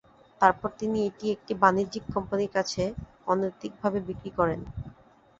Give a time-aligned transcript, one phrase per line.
[0.41, 2.83] তারপর তিনি এটি একটি বাণিজ্যিক কোম্পানির কাছে
[3.27, 4.59] অনৈতিকভাবে বিক্রি করেন।